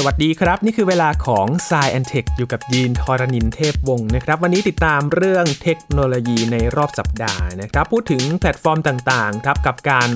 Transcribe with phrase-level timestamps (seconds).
[0.00, 10.08] สวัสดีครับ นี่คือเวลาของ s ซแอนเทคอยู่กับยีนทอรณินเทพวงศ์นะครับ วันนี้ติดตามเรื่องเทคโนโลยีในรอบสัปดาห์นะครับ พูดถึงแพลตฟอร์มต่างๆครับกับการ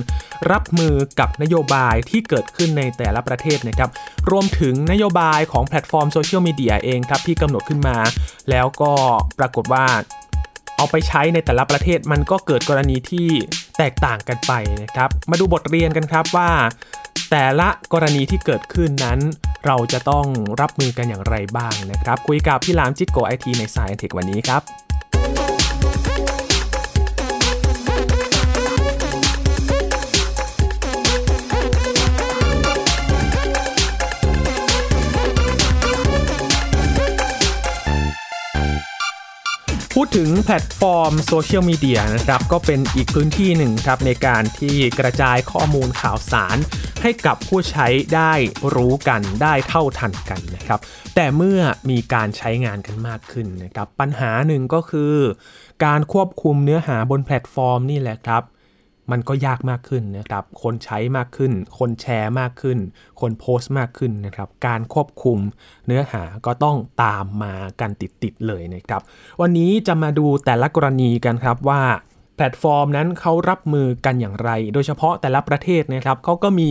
[0.51, 3.89] รับมือกับนโยบายที่เกิดขึ้นในแต่ละประเทศนะครับ
[4.31, 7.97] รวมถึงนโยบายของแพลตฟอร์มโซเชียลมีเดียเองครับที่กำหนดขึ้นมา
[8.49, 8.91] แล้วก็
[9.39, 9.85] ปรากฏว่า
[10.77, 13.29] เอาไปใช้ในแต่ละประเทศมันก็เกิดกรณีที่
[13.77, 14.53] แตกต่างกันไป
[14.83, 16.49] นะครับ มาดูบทเรียนกันครับว่า
[17.31, 19.19] แต่ละกรณีที่เกิดขึ้นนั้น
[19.65, 20.25] เราจะต้อง
[20.61, 24.82] รับมือกันอย่างไรบ้างนะครับ คุยกับพี่หลามจิ๊กโก๋ไอทีใน Sci Tech วันนี้ครับ
[39.97, 46.57] พูดถึงแพลตฟอร์มโซเชียลมีเดียนะครับก็เป็นอีกพื้นที่หนึ่งครับในการที่กระจายข้อมูลข่าวสาร
[47.01, 48.33] ให้กับผู้ใช้ได้
[48.75, 50.79] รู้กันได้เท่าทันกันนะครับ
[51.15, 51.59] แต่เมื่อ
[51.89, 55.15] มีการใช้งานกันมากขึ้นนะครับปัญหาหนึ่งก็คือ
[55.85, 58.43] การควบคุมเนื้อหาบนแพลตฟอร์มนี่แหละครับ
[59.11, 62.77] มันก็ยากมากขึ้นนะครับ คนใช้มากขึ้น คนแชร์มากขึ้น
[63.21, 65.39] คนโพสต์มากขึ้นนะครับ การควบคุม
[65.85, 69.01] เนื้อหาก็ต้องตามมากันติดๆเลยนะครับ
[69.41, 71.81] วันนี้จะมาดูแต่ละกรณีกันครับว่า
[72.37, 76.69] แพลตฟอร์มนั้นเขารับมือกันอย่างไร โดยเฉพาะแต่ละประเทศนะครับเขาก็มี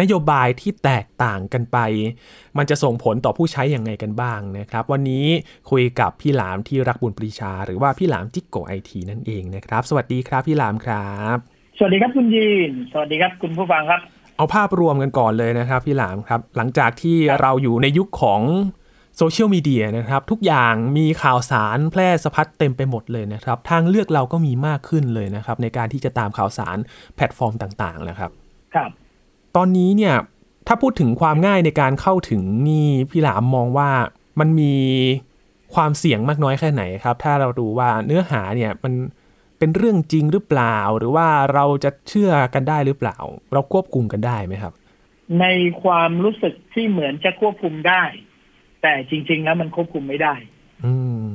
[0.00, 1.78] นโยบายที่แตกต่างกันไป
[2.56, 5.26] มันจะส่งผลต่อผู้ใช้อย่างไงกันบ้างนะครับ วันนี้
[5.70, 14.00] คุยกับพี่หลามที่รักบุญปรีชา หรือว่าพี่หลามจิ๊กโก๋ไอทีนั่นเองนะครับ สวัสดีครับพี่หลามครับ สวัสดีครับคุณยีน สวัสดีครับคุณผู้ฟังครับ
[14.36, 18.40] เอาภาพรวมกันก่อนเลยนะครับ พี่หลามครับ หลังจากที่เราอยู่ในยุคของ
[19.16, 26.76] โซเชียลมีเดียนะครับ ทุกอย่างมีข่าวสารแพร่สะพัดเต็มไปหมดเลยนะครับ ทางเลือกเราก็มีมากขึ้นเลยนะครับ ในการที่จะตามข่าวสาร
[27.14, 28.30] แพลตฟอร์มต่างๆนะครับ
[28.74, 28.90] ครับ
[29.56, 30.14] ตอนนี้เนี่ย
[30.66, 33.90] ถ้าพูดถึงความง่ายในการเข้าถึงนี่พี่หลามมองว่า
[34.40, 34.74] มันมี
[35.74, 38.92] ความเสี่ยงมากน้อยแค่ไหนครับ ถ้าเราดูว่าเนื้อหาเนี่ยมัน
[39.58, 43.16] เป็นเรื่องจริงหรือเปล่า หรือว่าเราจะเชื่อกันได้หรือเปล่า
[43.52, 44.72] เราควบคุมกันได้ไหมครับ
[45.40, 45.46] ใน
[45.82, 48.02] ความรู้สึกที่เหมือนจะควบคุมได้
[48.82, 50.34] แต่จริง ๆ แล้วมันควบคุมไม่ได้
[50.84, 50.94] อื
[51.26, 51.28] ม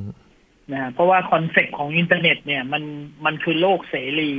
[0.74, 2.84] นะเพราะว่าคอนเซ็ปต์ของอินเทอร์เน็ตเนี่ยมัน
[3.26, 4.34] มันคือโลกเสรี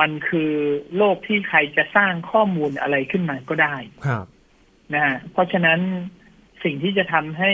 [0.00, 0.52] มันคือ
[0.96, 3.76] โลกที่ใครจะสร้างข้อมูลอะไรขึ้นมาก็ได้
[4.06, 4.26] ครับ
[4.94, 5.80] นะฮะเพราะฉะนั้น
[6.64, 7.52] สิ่งที่จะทำให้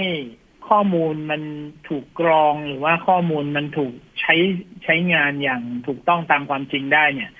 [0.69, 1.43] ข้อมูลมัน
[1.88, 4.36] ถูกกรองหรือว่าข้อมูลมันถูกใช้
[4.84, 7.30] ใช้งานอย่างถูกต้องตามความจริงได้เนี่ย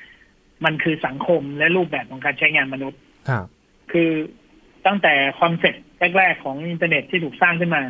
[0.65, 3.47] มันคือสังคมและรูปแบบของการใช้งานมนุษย์ครับ
[3.93, 4.11] คือ
[4.87, 5.85] ตั้งแต่คอนเซ็ปต์
[6.19, 7.83] แรกๆของอินเทอร์เน็ตที่ถูกสร้างขึ้นมา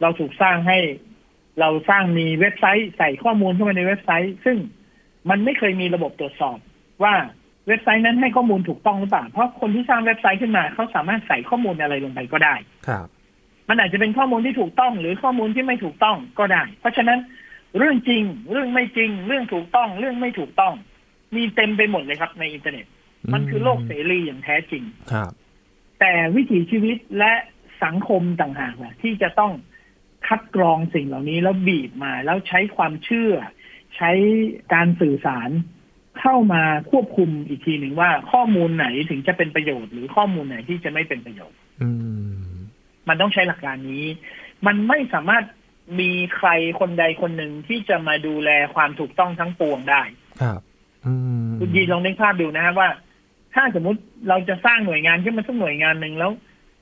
[0.00, 0.78] เราถูกสร้างให้
[1.60, 4.56] เราสร้างมีเว็บไซต์ใส่ข้อมูลเข้าไปในเว็บไซต์ ซึ่ง
[5.30, 6.58] มันไม่เคยมีระบบตรวจสอบ
[7.02, 7.14] ว่า
[7.68, 12.54] เว็บไซต์นั้นให้ข้อมูลถูกต้องหรือเปล่า เพราะคนที่สร้างเว็บไซต์ขึ้นมาเขาสามารถใส่ข้อมูลอะไรลงไปก็ได้
[12.88, 13.06] ครับ
[13.68, 17.18] มันอาจจะเป็นข้อมูลที่ถูกต้องหรือข้อมูลที่ไม่ถูกต้องก็ได้ เพราะฉะนั้น
[17.78, 20.74] เรื่องจริง เรื่องไม่จริง เรื่องถูกต้อง เรื่องไม่ถูกต้อง
[21.36, 22.86] มีเต็มไปหมดเลยครับในอินเทอร์เน็ต
[23.32, 25.32] มันคือโลกเสรีอย่างแท้จริงครับ
[26.00, 27.32] แต่วิถีชีวิตและ
[27.84, 29.52] สังคมต่างหากแหละที่จะต้อง
[30.26, 33.32] คัดกรองสิ่งเหล่านี้แล้วบีบมา แล้วใช้ความเชื่อ
[33.96, 34.10] ใช้
[34.74, 35.50] การสื่อสาร
[36.20, 41.90] เข้ามาควบคุมอีกทีหนึ่งว่าข้อมูลไหนถึงจะเป็นประโยชน์ หรือข้อมูลไหนที่จะไม่เป็นประโยชน์อื
[42.50, 42.50] ม
[43.08, 44.04] มันต้องใช้หลักการนี้
[44.66, 45.44] มันไม่สามารถ
[45.98, 46.48] มีใคร
[46.80, 50.02] คนใดคนหนึ่งที่จะมาดูแลความถูกต้องทั้งปวงได้
[50.42, 50.60] ครับ
[51.06, 51.14] อื
[51.46, 52.88] มคุณยีนลองนึกภาพดูนะครับว่า
[53.54, 56.32] ถ้าสมมุติเราจะสร้างหน่วยงานขึ้นมาสักหน่วยงานหนึ่งแล้ว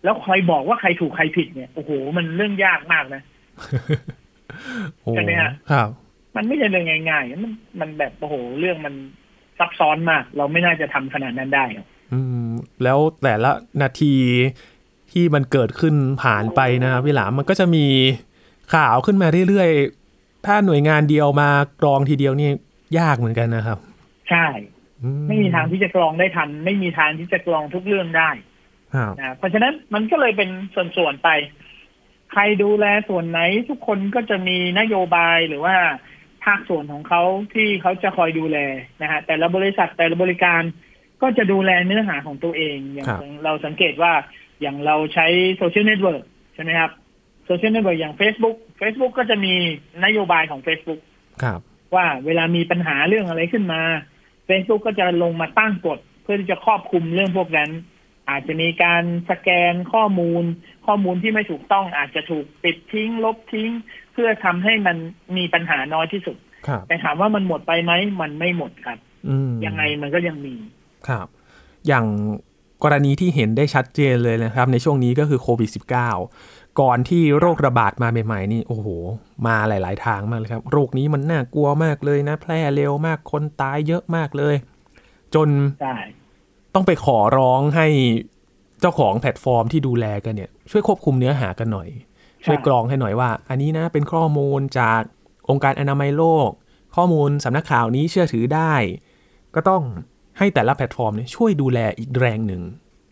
[0.05, 3.23] แล้วคอยบอกว่าใครถูกใครผิดเนี่ยโอ้โหมันเรื่องยากมากนะ
[5.01, 5.89] โอ้ใช่ไหมฮะครับ
[6.37, 8.95] มันไม่ใช่เรื่องง่ายๆมันมันแบบโอ้โหเรื่องมัน
[9.59, 12.49] ซับซ้อนมาก เราไม่น่าจะทำขนาดนั้นได้หรอกอืม
[12.83, 13.51] แล้วแต่ละ
[13.83, 14.15] นาที
[15.13, 17.87] ที่มันเกิดขึ้นผ่านไปนะครับพี่หลามมันก็จะมี
[18.75, 21.49] ข่าวขึ้นมาเรื่อยๆ ถ้าหน่วยงานเดียวมา
[21.83, 22.51] กรองทีเดียวนี่
[22.99, 23.79] ยากเหมือนกันนะครับ
[24.31, 24.47] ใช่
[25.03, 28.31] อืไม่มีทางที่จะกรองได้ทัน ไม่มีทางที่จะกรองทุกเรื่องได้
[28.95, 30.49] ครับนะเพราะฉะนั้นมันก็เลยเป็น
[30.97, 31.29] ส่วนๆไป
[32.33, 35.77] ใครดูแลส่วนไหนทุกคนก็จะมีนโยบายหรือว่า
[36.45, 37.23] ภาคส่วนของเขา
[37.55, 38.59] ที่เขาจะคอยดูแล
[39.03, 40.63] นะฮะแต่ละบริษัทแต่ละบริการ
[41.23, 44.13] ก็จะดูแลเนื้อหาของตัวเองอย่างครับเราสังเกตว่า
[44.61, 45.27] อย่างเราใช้
[45.57, 46.25] โซเชียลเน็ตเวิร์ก
[46.55, 46.91] ใช่ไหมครับ
[47.49, 49.55] โซเชียลเน็ตเวิร์กอย่าง Facebook Facebook ก็จะมี
[50.05, 51.01] นโยบายของ Facebook
[51.43, 51.61] ครับ
[51.95, 53.83] ว่าเวลามีปัญหาเรื่องอะไรขึ้นมา
[54.49, 57.71] Facebook ก็จะลงมาตั้งกฎ เพื่อที่จะครอบคลุมเรื่องพวกนั้น
[58.31, 60.45] อาจจะมีการสแกนข้อมูล
[60.87, 63.71] ข้อมูลที่ไม่ถูกต้องอาจจะถูกปิดทิ้ง ลบทิ้ง
[64.13, 64.97] เพื่อทำให้มัน
[65.37, 66.37] มีปัญหาน้อยที่สุด
[66.67, 68.99] ครับแต่ถามว่ามันหมดไปไหมมันไม่หมดครับ
[69.29, 70.55] อืมยังไงมันก็ยังมี
[71.09, 71.27] ครับ
[71.87, 72.07] อย่าง
[72.85, 78.89] กรณีที่เห็นได้ชัดเจนเลยนะครับ ในช่วงนี้ก็คือโควิด -19 ก่อนที่โรคระบาดมาใหม่ๆนี่โอ้โห
[79.47, 84.55] มาหลาย ๆ ทางมากเลยครับ โรคนี้มันน่ากลัวมากเลยนะ แพร่เร็วมากคนตายเยอะมากเลย
[85.35, 85.49] จน
[85.83, 85.97] ใช่
[86.75, 87.87] ต้องไปขอร้องให้
[88.81, 91.89] เจ้าของแพลตฟอร์มที่ดูแลกันเนี่ย ช่วยควบคุมเนื้อหากันหน่อย
[92.45, 95.01] ช่วยกรองให้หน่อยว่า อันนี้นะเป็นข้อมูลจาก
[95.51, 96.49] องค์การอนามัยโลก
[96.97, 98.75] ข้อมูลสำนักข่าวนี้เชื่อถือได้
[99.55, 99.83] ก็ต้อง
[100.39, 102.63] ให้แต่ละแพลตฟอร์มเนี่ยช่วยดูแลอีกแรงหนึ่ง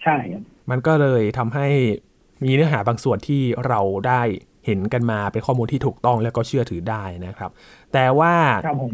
[0.02, 1.66] ใช่ครับมันก็เลยทำให้
[2.44, 4.22] มีเนื้อหาบางส่วนที่เราได้
[4.66, 7.50] เห็นกันมาเป็นข้อมูลที่ถูกต้องแล้วก็เชื่อถือได้นะครับ
[7.92, 8.34] แต่ว่า
[8.66, 8.92] ครับผม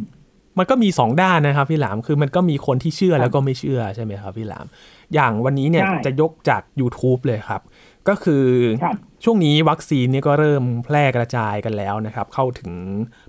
[0.58, 4.66] มันก็มีสองด้านนะครับพี่หลามคือมันก็มีคนที่เชื่อแล้วก็ไม่เชื่อใช่ไหมครับพี่หลาม
[5.14, 7.62] อย่างวันนี้เนี่ยใช่จะยกจาก YouTube เลยครับ
[8.08, 8.44] ก็คือ
[8.84, 12.72] ครับช่วงนี้วัคซีนเนี่ยก็เริ่มแพร่กระจายกันแล้วนะครับ เข้าถึง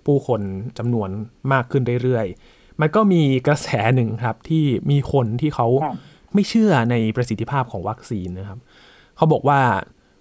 [0.06, 0.42] ผู้คน
[0.78, 1.10] จำนวน
[1.52, 5.96] มากขึ้นเรื่อยๆ มันก็มีกระแสหนึ่งครับที่มีคนที่เขาครับ
[6.34, 8.60] ไม่เชื่อในประสิทธิภาพของวัคซีนนะครับ
[9.18, 9.60] เขาบอกว่า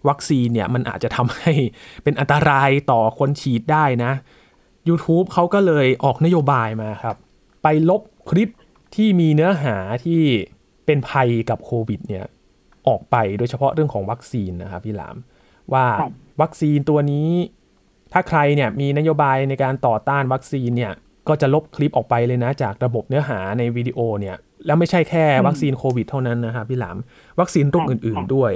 [0.08, 1.52] วัคซีนเนี่ยมันอาจจะทำให้
[2.02, 4.12] เป็นอันตรายต่อคนฉีดได้นะ
[4.88, 7.16] YouTube เขาก็เลยออกนโยบายมาครับ
[7.62, 8.48] ไปลบคลิป
[8.94, 10.20] ที่มีเนื้อหาที่
[10.86, 12.24] เป็นภัยกับโควิดเนี่ย
[12.88, 15.16] ออกไปโดยเฉพาะเรื่องของวัคซีนนะครับพี่หลาม
[15.72, 16.12] ว่าครับ
[16.42, 17.28] วัคซีนตัวนี้
[18.12, 20.92] ถ้าใครเนี่ยมีนโยบายในการต่อต้านวัคซีนเนี่ย
[21.28, 26.96] ก็จะลบคลิปออกไปเลยนะ จากระบบเนื้อหาในวิดีโอเนี่ยแล้วไม่ใช่แค่วัคซีนโควิดเท่านั้นนะครับพี่หลาม
[27.40, 28.52] วัคซีนโรคอื่น ๆด้วย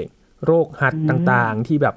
[0.46, 1.94] โรคหัดต่างๆ ที่แบบ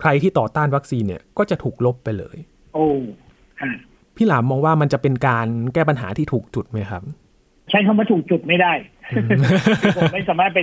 [0.00, 2.36] ใครที่ต่อต้านวัคซีนเนี่ยก็จะถูกลบไปเลย
[2.74, 2.88] โอ้
[3.62, 3.70] ฮะ
[4.16, 7.02] พี่หลามมองว่ามันจะเป็นการแก้ปัญหาที่ถูกจุดไหมครับ
[7.70, 8.72] ใช้คำว่าถูกจุดไม่ได้
[9.96, 10.58] ผมไม่สามารถไป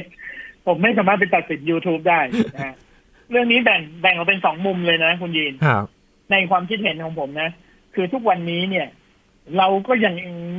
[0.67, 2.19] ผมไม่สามารถไปตัดสิน YouTube ได้
[2.55, 2.75] นะฮะ
[3.31, 5.83] เรื่องนี้แบ่งแบ่งออกเป็นสองมุมเลยนะ คุณยีนครับ
[6.31, 7.49] ในความคิดเห็นของผมนะ
[7.95, 8.87] คือทุกวันนี้เนี่ย
[9.57, 10.13] เราก็ยัง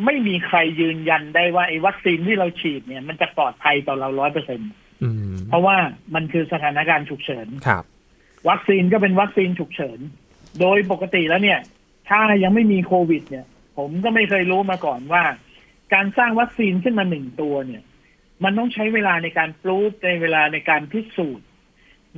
[0.05, 4.71] ไม่มีใครยืนยันได้ว่าไอ้วัคซีนที่เราฉีดเนี่ย มันจะปลอดภัยต่อเราร้อยเปอร์เซ็นอืม
[5.49, 5.77] เพราะว่า
[6.15, 7.85] มันคือสถานการณ์ฉุกเฉินครับ
[8.49, 9.99] วัคซีนก็เป็นวัคซีนฉุกเฉิน
[10.61, 11.61] โดยปกติแล้วเนี่ย
[12.09, 13.47] ถ้ายังไม่มีโควิด เนี่ย
[13.79, 15.25] ผมก็ไม่เคยรู้มาก่อนว่า
[15.95, 17.83] การสร้างวัคซีนขึ้นมาหนึ่งตัวเนี่ย
[18.45, 21.47] มันต้องใช้เวลาในการปลูกในเวลาในการพิสูจน์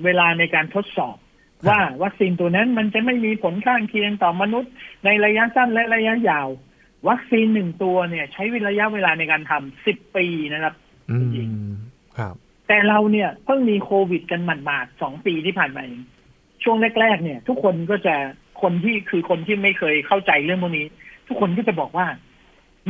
[0.05, 4.73] เวลาในการทดสอบครับว่าวัคซีนตัวนั้นมันจะไม่มีผลข้างเคียงต่อมนุษย์
[5.05, 6.49] ในระยะสั้นและระยะยาว
[7.09, 10.75] วัคซีนหนึ่งตัวเนี่ย ใช้ระยะเวลาในการทำสิบปีนะครับ
[11.11, 11.73] อืจริงม
[12.19, 12.37] ครับ
[12.73, 16.03] แต่เราเนี่ยเพิ่งมีโควิดกันหมาดๆสองปีที่ผ่านมาเอง
[16.63, 18.15] ช่วงแรก ๆ เนี่ย ทุกคนก็จะ
[18.63, 20.87] คนที่คือคนที่ไม่เคยเข้าใจเรื่องพวกนี้
[21.29, 22.07] ทุกคนก็จะบอกว่า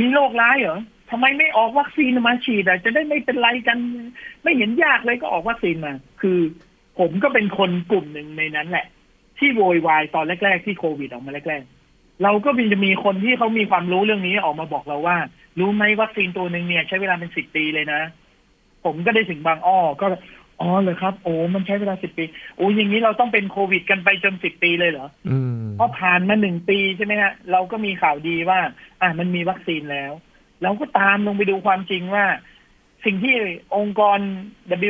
[0.00, 0.78] มีโรคร้ายเหรอ
[1.10, 3.78] ทำไมไม่ออกวัคซีนมาฉีดอะจะได้ไม่เป็นไรกัน
[4.42, 6.38] ไม่เห็นยากเลยก็ออกวัคซีนมา คือ
[6.98, 8.86] ผมก็เป็นคนกลุ่มหนึ่งในนั้นแหละ
[9.38, 15.16] ที่โวยวายตอนแรก ๆ ที่โควิดออกมาแรกๆเราก็มีจะมีคนที่เขามีความรู้เรื่องนี้ออกมาบอกเราว่า
[15.58, 18.00] รู้ไหมวัคซีนตัวหนึ่งเนี่ย ใช้เวลาเป็นสิบปีเลยนะ
[18.84, 20.06] ผมก็ได้ถึงบางอ้อก็
[20.60, 22.24] อ๋อเลยครับ โอ้มันใช้เวลาสิบปี
[22.56, 28.60] โอ้อย่างนี้เราต้องเป็นโควิดกันไปจนสิบปีเลยเหรออืมพอผ่านมาหนึ่งปีใช่ไหมฮะเราก็มีข่าวดีว่า
[29.00, 30.12] อะมันมีวัคซีนแล้ว
[30.62, 32.24] เราก็ตามลงไปดูความจริงว่า
[33.04, 33.34] สิ่งที่
[33.76, 34.18] องค์กร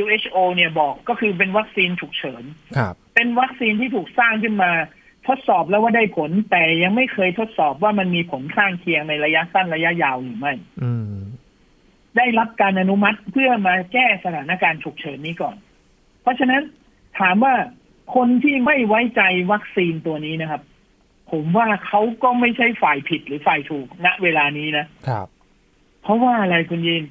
[0.01, 2.45] WHO เนี่ยบอกก็คือเป็นวัคซีนฉุกเฉิน
[2.77, 4.71] ครับ เป็นวัคซีนที่ถูกสร้างขึ้นมา
[5.29, 10.53] ทดสอบแล้วว่าได้ผลแต่ยังไม่เคยทดสอบว่ามันมีผลข้างเคียงในระยะสั้นระยะยาวหรือไม่
[10.83, 11.15] อืม
[12.17, 15.57] ได้รับการอนุมัติเพื่อมาแก้สถานการณ์ฉุกเฉินนี้ก่อน
[16.23, 16.63] เพราะฉะนั้น
[17.21, 17.55] ถามว่า
[18.15, 20.63] คนที่ไม่ไว้ใจวัคซีนตัวนี้นะครับ
[21.33, 25.27] ผมว่าเขาก็ไม่ใช่ฝ่ายผิดหรือฝ่ายถูกณเวลานี้นะครับ
[26.03, 27.05] เพราะว่าอะไรคุณยิน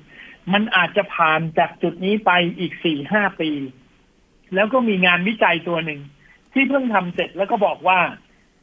[0.54, 3.50] มันอาจจะผ่านจากจุดนี้ไปอีกสี่ห้าปี
[4.56, 6.00] แล้วก็มีงานวิจัยตัวหนึ่ง
[6.54, 8.00] ที่เพิ่งทำเสร็จแล้วก็บอกว่า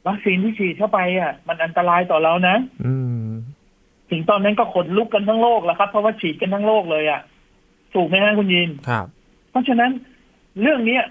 [0.06, 3.05] วัคซีนที่ฉีดเข้าไปอะ มันอันตรายต่อเรานะ อืม
[4.10, 7.20] ถึงตอนนั้นก็ขนลุกกันทั้งโลกแล้วครับ เพราะว่าฉีดกันทั้งโลกเลยอะ
[7.94, 9.06] ถูกไหมฮะคุณยินครับ
[9.50, 9.90] เพราะฉะนั้น
[10.62, 11.02] เรื่องเนี้ย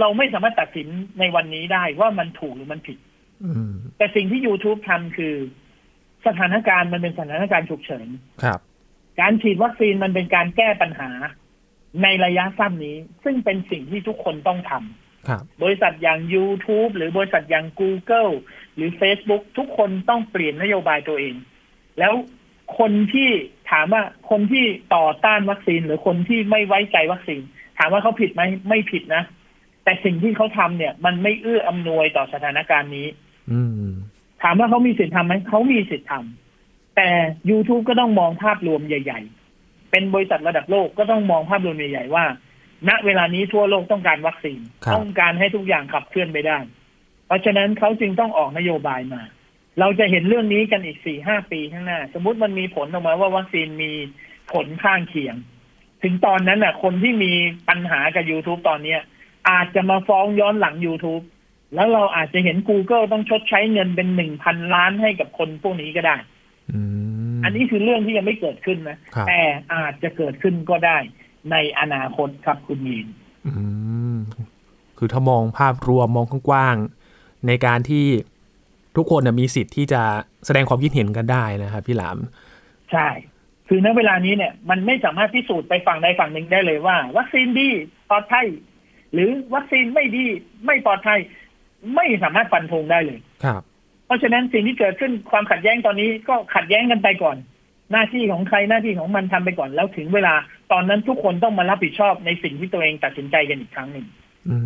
[0.00, 2.98] เราไม่สามารถตัดสินในวันนี้ได้ว่ามันถูกหรือมันผิด
[3.44, 5.34] อืมแต่สิ่งที่ YouTube ทำคือ
[6.26, 8.08] สถานการณ์มันเป็นสถานการณ์ฉุกเฉิน
[8.42, 8.60] ครับ
[9.20, 11.10] การฉีดวัคซีนมันเป็นการแก้ปัญหา
[12.02, 18.32] ในระยะสั้นนี้ ซึ่งเป็นสิ่งที่ทุกคนต้องทำครับ บริษัทอย่าง YouTube หรือบริษัทอย่าง Google
[18.74, 21.34] หรือ Facebook ทุกคนต้องเปลี่ยนนโยบายตัวเอง
[21.98, 22.14] แล้ว
[22.78, 23.28] คนที่
[23.70, 27.42] ถามว่าคนที่ต่อต้านวัคซีน หรือคนที่ไม่ไว้ใจวัคซีน
[27.78, 29.22] ถามว่าเขาผิดไหมไม่ผิดนะ
[29.84, 33.06] แต่สิ่งที่เขาทำเนี่ย มันไม่เอื้ออำนวยต่อสถานการณ์นี้
[33.52, 33.92] อืม
[34.42, 37.08] ถามว่าเขามีสิทธิ์ทำไหมเขามีสิทธิ์ทำแต่
[37.50, 39.20] YouTube ก็ต้องมองภาพรวมใหญ่
[39.56, 42.24] ๆ เป็นบริษัทระดับโลกก็ต้องมองภาพรวมใหญ่ๆว่า
[42.88, 46.58] ณเวลานี้ทั่วโลกต้องการวัคซีนครับต้องการให้ทุกอย่างขับเคลื่อนไปได้
[47.26, 49.22] เพราะฉะนั้นเขาจึงต้องออกนโยบายมา
[49.80, 53.92] เราจะเห็นเรื่องนี้กันอีกสี่ห้าปีข้างหน้า สมมติมันมีผลออกมาว่าวัคซีนมี
[54.52, 55.36] ผลข้างเคียง
[56.02, 57.32] ถึงตอนนั้นน่ะ คนที่มี
[57.68, 59.00] ปัญหากับ YouTube ตอนเนี้ย
[59.50, 61.24] อาจจะมาฟ้องย้อนหลัง YouTube
[61.74, 66.16] แล้วเราอาจจะเห็น Google ต้องชดใช้เงินเป็นหนึ่งพันล้านให้กับคนพวกนี้ก็ได้
[66.72, 66.80] อื
[67.34, 69.40] มอันนี้คือเรื่องที่ยังไม่เกิดขึ้นนะครับแต่
[69.74, 70.98] อาจจะเกิดขึ้นก็ได้
[71.50, 73.06] ในอนาคตครับคุณมีน
[73.46, 73.52] อื
[74.14, 74.16] ม
[74.98, 78.06] คือถ้ามองภาพรวมมองกว้างๆในการที่
[78.96, 80.02] ทุกคนนะมีสิทธิ์ที่จะ
[80.46, 82.18] แสดงความคิดเห็นกันได้นะครับพี่หลาม
[82.92, 83.08] ใช่
[83.68, 87.68] คือณเวลานี้เนี่ย มันไม่สามารถพิสูจน์ไปฝั่งใดฝั่งหนึ่งได้เลยว่า วัคซีนดี
[88.10, 88.46] ปลอดภัย
[89.12, 90.24] หรือวัคซีนไม่ดี
[90.66, 91.18] ไม่ปลอดภัย
[91.94, 93.62] ไม่สามารถฟันธงได้เลยครับ
[94.06, 97.36] เพราะฉะนั้นสิ่งที่เกิดขึ้นความขัดแย้งตอนนี้ก็ขัดแย้งกันไปก่อน
[97.92, 100.34] หน้าที่ของใครหน้าที่ของมันทำไปก่อนแล้วถึงเวลา
[100.72, 104.06] ตอนนั้นทุกคนต้องมารับผิดชอบในสิ่งที่ตัวเองตัดสินใจกันอีกครั้งหนึ่ง
[104.48, 104.56] อื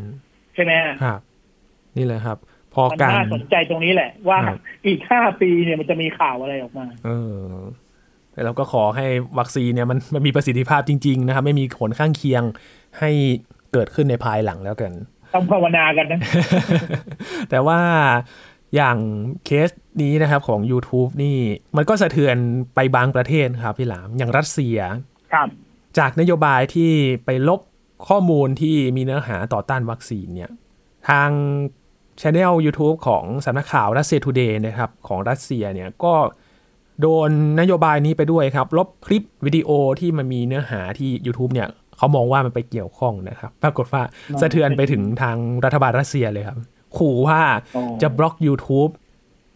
[0.00, 0.04] ม
[0.54, 1.20] ใช่ไหมฮะครับ
[1.96, 2.38] นี่เลยครับ
[2.74, 7.40] พอมันการน่าสนใจตรงนี้แหละ ว่าครับอีกห้าปีเนี่ยมันจะมีข่าวอะไรออกมา เออ
[8.32, 9.06] แต่เราก็ขอให้
[9.38, 12.42] วัคซีนเนี่ยมันมันมีประสิทธิภาพจริง ๆ นะครับ ไม่มีผลข้างเคียง
[12.98, 13.10] ให้
[13.72, 14.92] เกิดขึ้นในภายหลังแล้วกัน
[15.34, 16.20] ต้องภาวนากันนะ
[17.50, 17.80] แต่ว่า
[18.74, 18.98] อย่าง
[19.44, 19.70] เคส
[20.02, 21.38] นี้นะครับของ YouTube นี่
[21.76, 22.36] มันก็สะเทือน
[22.74, 24.78] ไปบางประเทศครับพี่หลาม อย่างรัสเซีย
[25.32, 25.48] ครับ
[25.98, 26.92] จากนโยบายที่
[27.24, 27.60] ไปลบ
[28.08, 30.50] ข้อมูลที่มีเนื้อหาต่อต้านวัคซีนเนี่ย
[31.08, 31.30] ทาง
[32.20, 36.14] ช anel YouTube ของสำนักข่าวรัสเซียทูเดย์นะครับของรัสเซียเนี่ยก็
[37.00, 37.30] โดน
[37.60, 44.02] นโยบายนี้ไปด้วยครับ ลบคลิปวิดีโอที่มันมีเนื้อหาที่ YouTube เนี่ยเขามองว่ามันไปเกี่ยวข้องนะครับ ปรากฏว่า
[44.40, 46.58] สะเทือนไปถึงทางรัฐบาลรัสเซียเลยครับ
[46.96, 47.40] ขู่ว่า
[47.76, 48.92] อ๋อจะบล็อก YouTube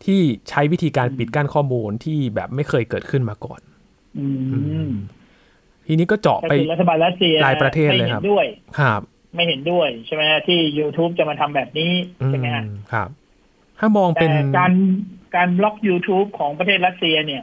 [0.05, 3.61] ที่ใช้วิธีการปิดกั้นข้อมูลที่แบบไม่เคยเกิดขึ้นมาก่อน
[4.19, 4.27] อื
[4.87, 4.91] ม
[5.87, 8.47] ทีนี้ก็เจาะก็ไปคือรัฐบาลรัสเซียหลายประเทศเลยไม่คเห็รับนด้วย
[8.81, 9.03] ครับ
[9.35, 13.09] ไม่เห็นด้วยใช่ไหมฮะที่ YouTube จะมาทำแบบนี้อืมใช่ไหมฮะครับ
[13.79, 14.73] ถ้ามองเป็แต่นการ
[15.37, 17.43] การบล็อก YouTube ของประเทศรัสเซียเนี่ย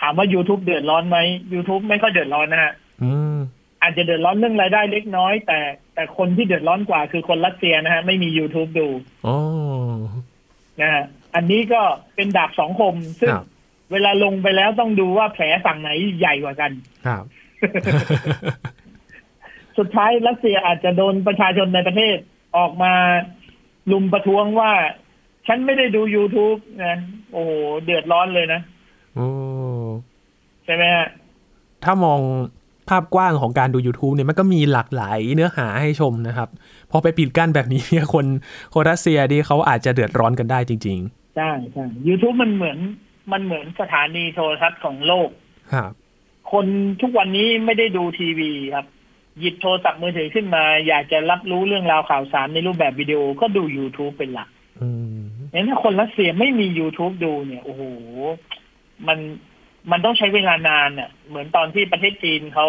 [0.00, 1.18] ถามว่า YouTube เดือดร้อนไหม
[1.52, 3.36] YouTube ไม่ค่อยเดือดร้อนนะฮะอืม
[3.82, 5.60] อาจจะเดือดร้อนเรื่องรายได้เล็กน้อย แต่
[5.94, 8.88] แต่คนที่เดือดร้อนกว่าคือคนรัสเซียนะฮะ ไม่มี YouTube ดู
[9.26, 9.36] อ๋อ
[10.80, 11.04] นะฮะ
[11.34, 11.80] อันนี้ก็
[12.14, 13.46] เป็นดาบสองคม ซึ่งครับ
[13.92, 16.70] เวลาลงไปแล้วต้องดูว่าแผลฝั่งไหนใหญ่กว่ากัน
[17.06, 17.24] ครับ
[19.78, 22.16] สุดท้ายรัสเซียอาจจะโดนประชาชนในประเทศ
[22.56, 22.92] ออกมา
[23.92, 24.72] ลุมประท้วงว่า
[25.46, 26.98] ฉันไม่ได้ดู YouTube นะ
[27.32, 27.50] โอ้โห
[27.84, 28.60] เดือดร้อนเลยนะ
[29.14, 29.28] โอ้
[30.64, 31.08] ใช่ไหมฮะ
[31.84, 32.20] ถ้ามอง
[32.88, 36.48] ภาพกว้างของการดู YouTube เนี่ยมันก็มีหลากหลายเนื้อหาให้ชมนะครับ
[36.90, 38.26] พอไปปิดกั้นแบบนี้เนี่ยคน
[38.74, 40.98] คนรัสเซียดีเขาอาจจะเดือดร้อนกันได้จริง
[41.36, 42.78] ใช่ใช่ YouTube มันเหมือน
[43.32, 45.92] มันเหมือนสถานีโทรทัศน์ของโลกๆครับ
[46.52, 46.66] คน
[47.02, 48.86] ทุกวันนี้ไม่ได้ดูทีวีครับ
[49.40, 54.48] หยิบโทรศัพท์มือถือขึ้นมา อยากจะรับรู้เรื่องราวข่าวสารในรูปแบบวิดีโอก็ดู YouTube เป็นหลัก
[54.80, 55.20] อืม
[55.52, 57.82] งั้นถ้าคนรัสเซียไม่มี YouTube ดูเนี่ย โอ้โห
[59.06, 59.18] มัน
[59.90, 62.68] มันต้องใช้เวลานานเน่ะ เหมือนตอนที่ประเทศจีนเขา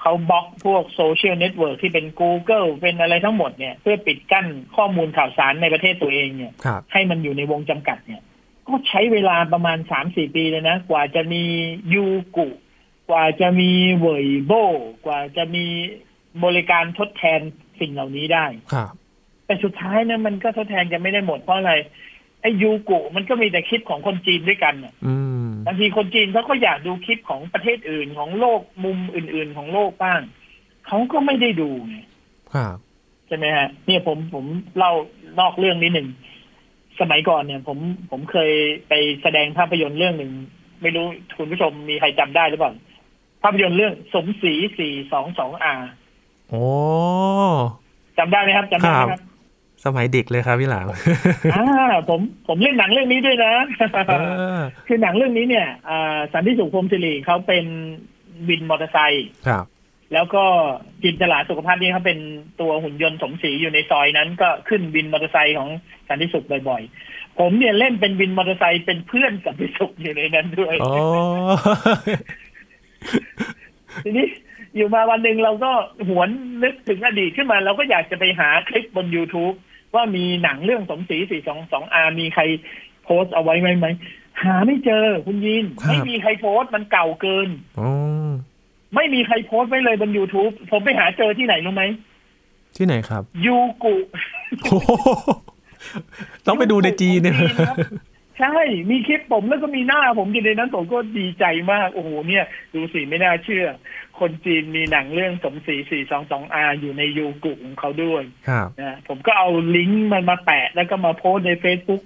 [0.00, 4.46] เขาบล็อกพวกโซเชียลเน็ตเวิร์กที่เป็น Google เป็นอะไรทั้งหมดเนี่ย เพื่อปิดกั้น
[4.76, 8.22] ข้อมูลข่าวสารในประเทศตัวเองเนี่ยครับให้มันอยู่ในวงจำกัดเนี่ย
[8.66, 11.42] ก็ใช้เวลาประมาณสามสี่ปีเลยนะ กว่าจะมี
[11.94, 12.48] Youku
[13.12, 14.52] กว่าจะมีเวยโบ
[15.06, 15.66] กว่าจะมี
[16.44, 17.40] บริการทดแทน
[17.80, 18.92] สิ่งเหล่านี้ได้ครับ
[19.46, 21.72] แต่สุดท้ายเนี่ยมันก็ทดแทนกันไม่ได้หมดเพราะอะไร
[22.42, 25.14] ไอ้ยูกุมันก็มีแต่คลิปของคนจีนด้วยกันน่ะอื
[25.46, 30.20] มบางทีคนจีนเขาก็อยากดูคลิปของประเทศอื่นของโลกมุมอื่น ๆ ของโลกบ้าง
[30.86, 31.96] เขาก็ไม่ได้ดูไง
[32.54, 32.76] ครับ
[33.28, 34.44] ใช่ไหมฮะเนี่ยผมผม
[34.76, 34.92] เล่า
[35.40, 36.08] นอกเรื่องนิดหนึ่ง
[37.00, 37.78] สมัยก่อนเนี่ย ผม
[38.10, 38.52] ผมเคย
[38.88, 38.92] ไป
[39.22, 40.32] แสดงภาพยนตร์เรื่องหนึ่ง
[40.82, 41.06] ไม่รู้
[41.38, 42.72] คุณผู้ชมมีใครจำได้หรือเปล่า
[43.42, 45.74] ภาพยนตร์เรื่องสมศรีสี่สองสองอา
[46.50, 46.64] โอ้
[48.18, 49.22] จำได้ไหมครับจำได้ไหมครับ
[49.84, 50.84] สมัยเด็กเลยครับพี่หลาม
[51.54, 51.64] อ่า
[52.08, 53.52] ผมผมเล่นหนังเรื่องนี้ด้วยนะ
[54.08, 54.12] เอ
[54.58, 57.64] อคือหนังเรื่องนี้เนี่ยอ่าสันติสุขพรหมศิริเขาเป็น
[58.48, 59.64] วินมอเตอร์ไซค์ครับ
[60.12, 60.44] แล้วก็
[61.02, 62.18] จินตลาสุขภาพนี่เขาเป็น
[62.60, 65.68] ตัวหุ่นยนต์สมศรีอยู่ในซอยนั้น ก็ขึ้นวินมอเตอร์ไซค์ของ
[66.08, 70.92] สันติสุขบ่อยๆ ผมเนี่ยเล่นเป็นวินมอเตอร์ไซค์เป็นเพื่อนสันติสุขอยู่ในนั้นด้วยโอ้
[74.04, 74.26] ทีนี้
[74.76, 75.72] อยู่มาวันหนึ่งเราก็
[76.08, 76.28] หวน
[76.62, 79.54] นึกถึงอดีตขึ้นมา เราก็อยากจะไปหาคลิปบน YouTube
[79.94, 82.42] ว่ามีหนังเรื่องสมศรีสี่สองสองอามีใคร
[83.04, 83.86] โพสต์เอาไว้ไหมไหม
[84.42, 87.88] หาไม่เจอคุณยิน ไม่มีใครโพสต์มันเก่าเกินโอ้
[88.94, 91.84] ไม่มีใครโพสต์ไว้เลยบน YouTube ผมไปหาเจอที่ไหนรู้ไหม
[92.76, 93.94] ที่ไหนครับ ยูกุ
[94.62, 94.90] โอ้โห
[96.46, 97.34] ต้องไปดูในจีนเนี่ย
[97.68, 97.76] ครับ
[98.38, 98.56] ใช่
[98.90, 103.66] มีคลิปผมแล้วก็มีหน้าผมอยู่ในนั้นผมก็ดีใจมาก โอ้โห เนี่ย ดูสิไม่น่าเชื่อ
[104.20, 112.02] คนจีนมีหนังเรื่องสมศรีสี่สองสองอาอยู่ในยูกุของเขาด้วยครับนะผมก็เอาลิงก์มันมาแปะแล้วก็มาโพสต์ใน Facebook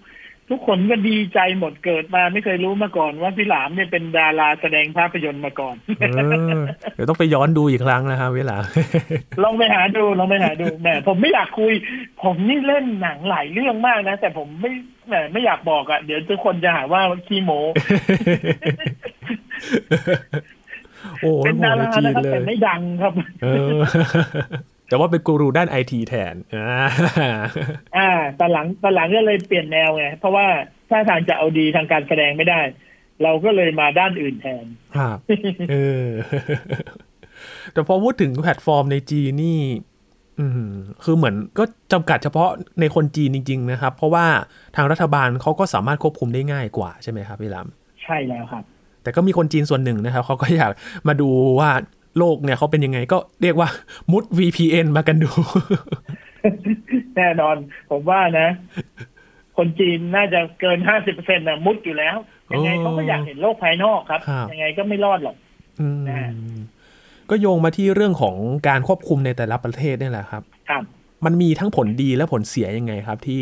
[0.51, 6.05] ทุกคนก็ดีใจหมดเกิดมาไม่เคยรู้มาก่อน ว่าพี่หลามเนี่ยเป็นดาราแสดงภาพยนตร์มาก่อนเอ
[6.61, 8.57] อเดี๋ยวต้องไปย้อนดูอีกครั้งนะครับเวลา
[9.43, 11.73] ลองไปหาดูลองไปหาดูแหมผมไม่อยากคุย
[12.23, 14.73] ผมนี่เล่นหนังหลายเรื่องมากนะ แต่ผมไม่
[15.09, 17.51] แหมไม่อยากบอกอะ่ะเดี๋ยวทุกคนจะหาว่าขี้โม
[21.21, 23.13] โอ้เป็นดาราจีนะครับเลแต่ยไม่ดังครับ
[23.43, 23.79] เออ
[24.89, 26.89] แต่ว่าเป็นกูรูด้านไอทีแทนอ่า
[27.97, 30.47] อ่าตอนหลังตอนหลังก็เลยเปลี่ยนแนวไง เพราะว่า
[30.91, 32.61] ถ้าทางจะเอาดีทางการแสดงไม่ได้
[33.23, 34.65] เราก็เลยมาด้านอื่นแทน
[34.97, 35.19] ครับ
[35.71, 35.75] เอ
[36.07, 36.09] อ
[37.73, 39.59] แต่พอพูดถึงแพลตฟอร์มในจีนนี่
[40.41, 40.73] อืม
[41.05, 42.51] คือเหมือนก็จำกัดเฉพาะ
[42.81, 44.27] ในคนจีนจริง ๆ นะครับ เพราะว่า
[44.77, 48.65] ทางรัฐบาลเขาก็สามารถควบคุมได้ง่ายกว่าใช่ไหมครับพี่ลำใช่แล้วครับ
[49.03, 50.73] แต่ก็มีคนจีนส่วนหนึ่งนะครับเขาก็อยาก
[51.09, 51.29] มาดู
[51.61, 51.71] ว่า
[52.19, 53.69] โลกเนี่ยเขาเป็นยังไงก็เรียกว่า
[54.13, 55.31] มุด VPN มากันดู
[57.17, 57.57] แน่นอน
[57.91, 58.49] ผมว่านะ
[59.57, 62.17] คนจีนน่าจะเกินห้าสิบเปอร์เซ็นต์นะมุดอยู่แล้ว
[62.53, 65.37] ยังไงโอ้เขาก็อยากเห็นโลกภายนอกครับครับยังไงก็ไม่รอดหรอก
[65.81, 66.33] อืมนะ
[67.31, 68.37] ก็โยงมาที่เรื่องของ
[68.69, 70.83] การควบคุมในแต่ละประเทศนี่แหละครับ ครับ
[71.25, 73.41] มันมีทั้งผลดีและผลเสียยังไงครับ ที่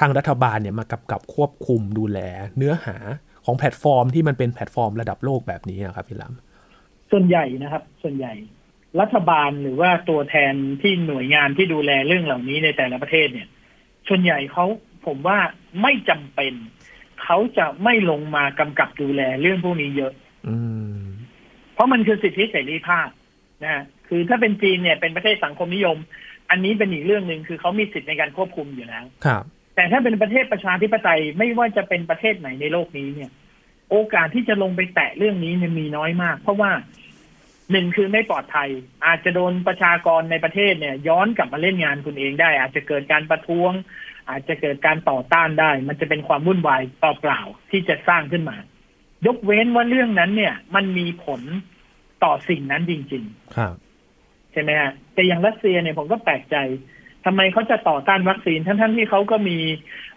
[0.00, 2.18] ทางรัฐบาลเนี่ยมากำกับควบคุมดูแล
[2.56, 2.96] เนื้อหา
[3.44, 6.24] ของแพลตฟอร์มที่มันเป็นแพลตฟอร์มระดับโลกแบบนี้อะครับพี่ล
[7.12, 8.34] ส่วนใหญ่นะครับ ส่วนใหญ่
[9.00, 13.48] รัฐบาลหรือว่าตัวแทนที่หน่วยงานที่ดูแลเรื่องเหล่านี้ในแต่ละประเทศเนี่ย
[14.08, 14.66] ส่วนใหญ่เขา
[15.06, 15.38] ผมว่า
[15.82, 16.54] ไม่จำเป็น
[17.22, 20.56] เขาจะไม่ลงมากำกับดูแลเรื่องพวกนี้เยอะำอื
[20.96, 21.02] ม
[21.74, 23.08] เพราะมันคือสิทธิเสรีภาพ
[23.62, 25.98] นะฮะคือถ้าเป็นจีนเนี่ยเป็นประเทศสังคมนิยม
[26.50, 33.30] อันนี้เป็นอีกเรื่องหนึ่งคือเขามีสิทธิในการควบคุมอยู่แล้วครับ แต่ถ้าเป็นประเทศประชาธิปไตยไม่ว่าจะเป็นประเทศไหนในโลกนี้เนี่ย
[33.90, 36.70] โอกาสที่จะลงไปแตะเรื่องนี้เนี่ยมีน้อยมาก เพราะว่า
[37.72, 38.68] หนึ่งคือไม่ปลอดภัย
[39.06, 43.72] อาจจะโดนประชากรในประเทศเนี่ย ย้อนกลับมาเล่นงานคุณเองได้ อาจจะเกิดการประท้วง
[44.30, 48.56] อาจจะเกิดการต่อต้านได้ มันจะเป็นความวุ่นวายเปล่าๆที่จะสร้างขึ้นมา
[49.26, 51.42] ยกเว้นว่าเรื่องนั้นเนี่ย มันมีผล
[52.24, 53.74] ต่อสิ่งนั้นจริง ๆ ครับ
[54.52, 56.56] ใช่ไหมฮะแต่อย่างรัสเซียเนี่ยผมก็แปลกใจ
[57.24, 59.58] ทำไมเขาจะต่อต้านวัคซีนทั้งๆที่เขาก็มี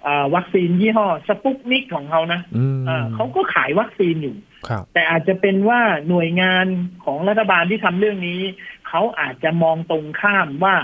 [0.06, 4.36] อ่าวัคซีนยี่ห้อสปุกนิกของเขานะอืมอ่าเขาก็ขายวัคซีนอยู่
[4.70, 6.66] ครับแต่อาจจะเป็นว่าหน่วยงาน
[7.06, 8.42] ของรัฐบาลที่ทำเรื่องนี้
[8.88, 10.76] เขาอาจจะมองตรงข้ามว่า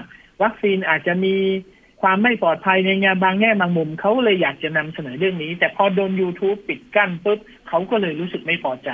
[0.43, 1.35] วัคซีนอาจจะมี
[2.01, 8.89] ความไม่ปลอดภัยในงานบางแง่บางมุมเขาเลยอยากจะนำเสนอเรื่องนี้ แต่พอโดน YouTube ปิดกั้นปุ๊บเขาก็เลยรู้สึกไม่พอใจ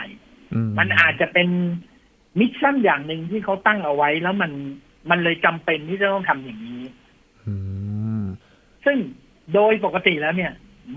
[0.53, 1.47] อืมมันอาจจะเป็น
[2.39, 4.51] มิชชั่นอย่างหนึ่งที่เขาตั้งเอาไว้แล้วมัน
[5.09, 7.06] มันเลยจำเป็นที่จะต้องทำอย่างนี้อืม
[8.85, 8.97] ซึ่ง
[9.53, 10.51] โดยปกติแล้วเนี่ย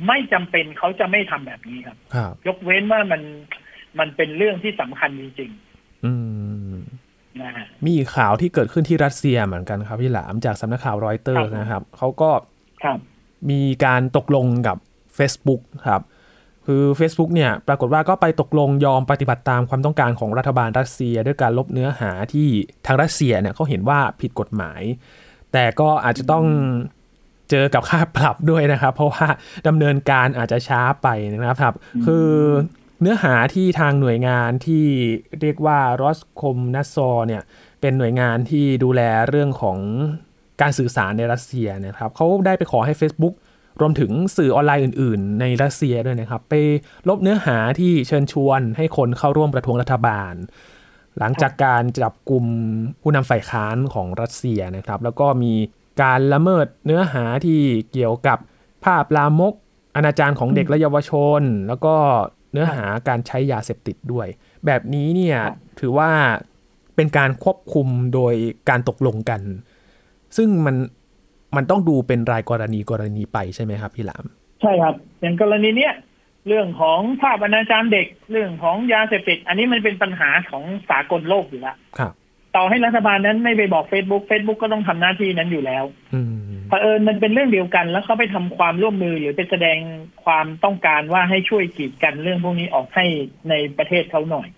[0.07, 3.23] ไม่จำเป็นเขาจะไม่ทำแบบนี้ครับครับ ยกเว้นว่ามัน
[3.99, 5.51] มันเป็นเรื่องที่สำคัญจริง
[6.05, 6.13] อื
[6.73, 12.31] มๆนะฮะมีอีกข่าวที่เกิดขึ้นที่รัสเซียเหมือนกันครับพี่หลามจากสำนักข่าวรอยเตอร์ครับนะครับ เขาก็
[12.85, 12.99] ครับ
[13.51, 14.77] มีการตกลงกับ
[15.19, 16.03] Facebook ครับ
[16.67, 22.49] คือ Facebook เนี่ย ปรากฏว่าก็ไปตกลงยอมปฏิบัติตามความต้องการของรัฐบาลรัสเซีย ด้วยการลบเนื้อหาที่
[22.87, 24.83] ทางรัสเซียเนี่ยเขาเห็นว่าผิดกฎหมาย
[25.53, 26.45] แต่ก็อาจจะต้อง
[27.51, 29.27] เจอกับค่าปรับด้วยนะครับ เพราะว่า
[29.67, 31.75] ดำเนินการอาจจะช้าไปนะครับ
[32.07, 32.29] คือ
[33.01, 34.85] เนื้อหาที่ทางหน่วยงานที่
[35.41, 37.43] เรียกว่ารอสคมนัสซอเนี่ย
[37.81, 39.79] เป็นหน่วยงานที่ดูแลเรื่องของ
[40.61, 43.35] การสื่อสารในรัสเซียนะครับเขาได้ไปขอให้ Facebook
[43.81, 46.55] รวมถึงสื่อออนไลน์อื่น ๆ ในรัสเซียด้วยนะครับ ไป
[47.09, 50.35] ลบเนื้อหาที่เชิญชวนให้คนเข้าร่วมประท้วงรัฐบาล
[51.19, 52.45] หลังจากการจับกลุ่ม
[53.03, 55.53] ผู้นำฝ่ายค้านของรัสเซียนะครับ แล้วก็มี
[56.03, 57.61] การละเมิดเนื้อหาที่
[57.93, 58.39] เกี่ยวกับ
[58.85, 59.55] ภาพลามก
[59.97, 61.95] อนาจารของเด็กและเยาวชน แล้วก็
[62.53, 64.27] เนื้อหาการใช้ยาเสพติดด้วย
[64.67, 66.11] แบบนี้เนี่ยครับถือว่า
[66.97, 68.35] เป็นการควบคุมโดย
[68.69, 69.41] การตกลงกัน
[70.37, 70.77] ซึ่งมัน
[71.57, 74.25] มันต้องดูเป็นรายกรณีกรณีไปใช่ไหมครับพี่หลาม
[74.63, 75.93] ใช่ครับ อย่างกรณีเนี้ย
[76.51, 82.13] เรื่องของภาพอนาจารเด็กเรื่องของยาเสพติด อันนี้มันเป็นปัญหาของสากลโลกอยู่แล้วครับ
[82.57, 85.85] ต่อให้รัฐบาลนั้นไม่ไปบอก Facebook Facebook ก็ต้องทำหน้าที่นั้นอยู่แล้ว
[86.15, 86.33] อืม
[86.69, 89.79] เผอิญมันเป็นเรื่องเดียวกัน แล้วเขาไปทำความร่วมมือหรือไปแสดง
[90.25, 93.05] ความต้องการว่าให้ช่วยกีดกันเรื่องพวกนี้ออกให้
[93.51, 94.49] ในประเทศเขาหน่อย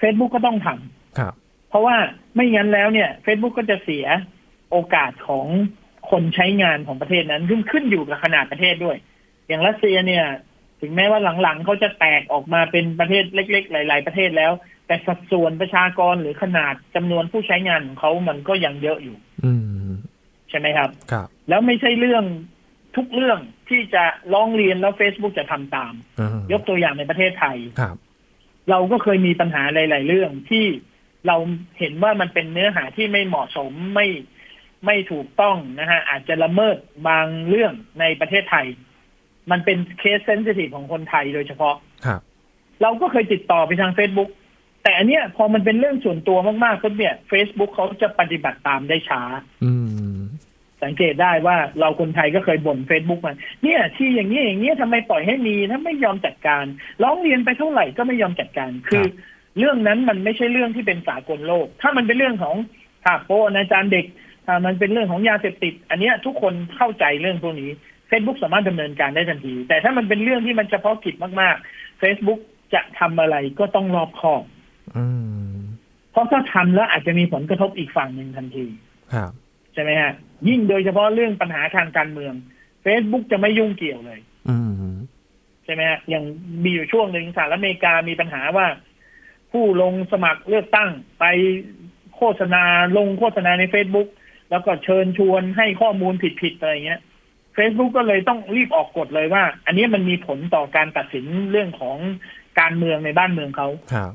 [0.00, 1.32] Facebook ก็ต้องทำครับ
[1.68, 1.96] เพราะว่า
[2.34, 4.06] ไม่งั้นแล้วเนี่ย Facebook ก็จะเสีย
[4.70, 5.46] โอกาสของ
[6.10, 8.96] คนใช้งานของประเทศนั้นขึ้นขึ้นอยู่กับขนาดประเทศด้วย
[9.48, 10.24] อย่างรัสเซียเนี่ย
[10.84, 14.52] ถึงแม้ว่าหลังๆเขาจะแตกออกมาเป็นประเทศเล็ก ๆ หลาย ๆ ประเทศแล้ว
[14.86, 19.52] แต่สัดส่วนประชากรหรือขนาดจำนวนผู้ใช้งานของเขามันก็ยังเยอะอยู่ อื
[19.88, 19.92] ม
[20.50, 22.24] ใช่ไหมครับครับ แล้วไม่ใช่เรื่อง
[22.96, 27.96] ทุกเรื่องที่จะร้องเรียนแล้ว Facebook จะทำตามอ่ายกตัวอย่างในประเทศไทยครับ
[28.70, 30.66] เราก็เคยมีปัญหาหลาย ๆ เรื่องที่
[31.26, 31.36] เรา
[31.78, 34.06] เห็นว่ามันเป็นเนื้อหาที่ไม่เหมาะสมไม่
[34.86, 36.76] ไม่ถูกต้องนะฮะอาจจะละเมิด
[37.08, 38.66] บางเรื่องในประเทศไทย
[39.50, 41.74] มันเป็นเคสเซนซิทีฟของคนไทยโดยเฉพาะ
[42.06, 42.20] ครับ
[42.82, 44.30] เราก็เคยติดต่อไปทาง Facebook
[44.82, 49.22] แต่อันเนี้ยพอมันเป็นเรื่องส่วนตัวมากๆปุ๊บเนี่ย Facebook เขาจะปฏิบัติตามได้ช้า
[49.64, 49.72] อื
[50.16, 50.20] ม
[50.84, 56.64] สังเกตได้ว่าเราคนไทยก็เคยบ่น Facebook มาเนี่ย ที่อย่างนี้อย่างนี้ยทำไมปล่อยให้มีถ้าไม่ยอมจัดการ
[57.02, 59.04] ร้องเรียนไปเท่าไหร่ก็ไม่ยอมจัดการ คือ
[59.58, 62.56] เรื่องนั้นมันไม่ใช่เรื่องที่เป็นสากลโลก ถ้ามันเป็นเรื่องของ
[63.04, 64.06] ถาโปอนาจารย์เด็ก
[64.46, 67.70] ถ้ามันเป็นเรื่องของยาเสพติด อันเนี้ยทุกคนเข้าใจเรื่องพวกนี้
[68.14, 72.40] Facebook สามารถดำเนินการได้ทันที แต่ถ้ามันเป็นเรื่องที่มันเฉพาะกิจมากๆ Facebook
[72.74, 74.42] จะทำอะไรก็ต้องรอบคอบ
[74.96, 75.04] อื
[75.52, 75.56] ม
[76.12, 78.66] เพราะถ้าทำแล้วอาจจะมีผลกระทบอีกฝั่งหนึ่งทันที
[79.14, 79.30] ครับ
[79.74, 80.12] ใช่ไหมฮะ
[80.48, 82.34] ยิ่งโดยเฉพาะเรื่องปัญหาทางการเมือง
[82.84, 84.94] Facebook จะไม่ยุ่งเกี่ยวเลยอืม
[85.64, 86.24] ใช่ไหมฮะอย่าง
[86.64, 88.66] มีอยู่ช่วงหนึ่งสหรัฐอเมริกามีปัญหาว่า
[89.52, 91.24] ผู้ลงสมัครเลือกตั้งไป
[92.16, 92.64] โฆษณา
[92.96, 94.08] ลงโฆษณาใน Facebook
[94.50, 97.00] แล้วก็เชิญชวนให้ข้อมูลผิดๆอะไรเงี้ย
[97.56, 101.96] Facebook ก็เลยต้องรีบออกกฎเลยว่า อันนี้มันมีผลต่อการตัดสินเรื่องของ
[102.60, 104.12] การเมืองในบ้านเมืองเขาครับ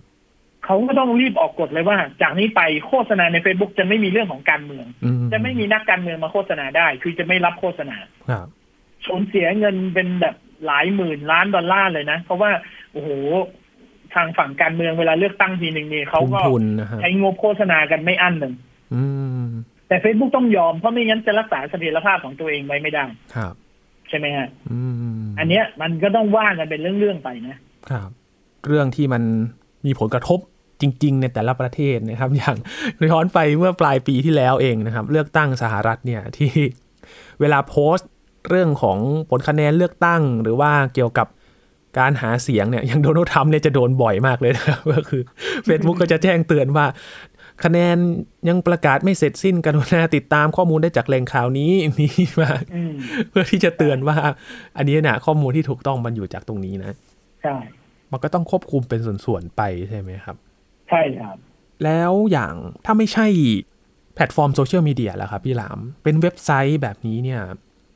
[0.65, 7.97] เขาก็ต้องรีบออกกฎเลยว่า จากนี้ไปโฆษณาใน Facebook จะไม่มีเรื่องของการเมืองอืมจะไม่มีนักการเมืองมาโฆษณาได้ คือจะไม่รับโฆษณา
[8.29, 8.47] ครับ
[9.05, 12.51] สูญเสียเงินเป็นแบบหลายหมื่นล้านดอลลาร์เลยนะ เพราะว่า
[12.91, 13.09] โอ้โห
[14.13, 18.53] ทางฝั่งการเมืองเวลาเลือกตั้งทีหนึ่งนี่เขาก็ทุ่มทุนนะฮะใช้งบโฆษณากันไม่อั้นเลย
[18.93, 19.03] อื
[19.45, 19.49] ม
[19.89, 23.53] แต่ Facebook ต้องยอมเพราะไม่งั้นจะรักษาเสถียรภาพของตัวเองไว้ไม่ได้ครับ
[24.09, 24.79] ใช่ไหมฮะอื
[25.19, 27.57] มอันเนี้ยมันก็ต้องว่ากันเป็นเรื่องๆไปนะ
[27.89, 28.09] ครับ
[28.67, 29.23] เรื่องที่มัน
[29.85, 30.39] มีผลกระทบ
[30.81, 32.57] จริง ๆ ในแต่ละประเทศนะครับ อย่าง
[33.11, 36.51] ย้อนไปเมื่อปลายปีที่แล้วเองนะครับ เลือกตั้งสหรัฐเนี่ยที่
[37.39, 38.09] เวลาโพสต์
[38.49, 38.97] เรื่องของ
[39.29, 41.27] ผลคะแนนเลือกตั้ง หรือว่าเกี่ยวกับ
[41.99, 45.21] การหาเสียงเนี่ยอย่างโดนัลด์ทรัมป์เนี่ยจะโดนบ่อยมากเลยนะครับก็คือ
[45.67, 46.85] Facebook ก็จะแจ้งเตือนว่า
[47.63, 47.97] คะแนน
[48.47, 52.93] ยังประกาศไม่เสร็จสิ้นกรุณาติดตามข้อมูลได้จากแหล่งข่าวนี้นี้มาอืม
[53.29, 54.17] เพื่อที่จะเตือนว่า
[54.77, 56.91] อันนี้นะข้อมูลที่ถูกต้องมันอยู่จากตรงนี้นะ
[57.43, 57.55] ใช่
[58.11, 60.35] มันก็ต้องควบคุมเป็นส่วนๆไปใช่ไหมครับ
[60.89, 61.37] ใช่ครับ
[61.83, 62.53] แล้วอย่าง
[62.85, 63.27] ถ้าไม่ใช่
[64.15, 67.41] แพลตฟอร์มโซเชียลมีเดียล่ะครับพี่หลาม เป็นเว็บไซต์แบบนี้เนี่ย